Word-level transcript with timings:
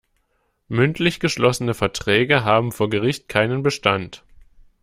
Mündlich 0.67 1.19
geschlossene 1.19 1.75
Verträge 1.75 2.43
haben 2.43 2.71
vor 2.71 2.89
Gericht 2.89 3.29
keinen 3.29 3.61
Bestand. 3.61 4.23